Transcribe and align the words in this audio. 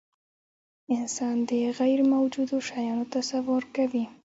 انسان 0.95 1.35
د 1.49 1.51
غیرموجودو 1.77 2.55
شیانو 2.67 3.05
تصور 3.15 3.63
کوي. 3.75 4.05